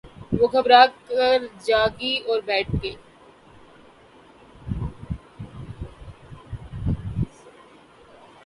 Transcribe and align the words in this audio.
وہ 0.37 0.47
گھبرا 0.53 0.81
کر 1.07 1.37
جاگی 1.65 2.13
اور 2.27 2.39
بیٹھ 2.47 2.71
گئی 2.81 2.95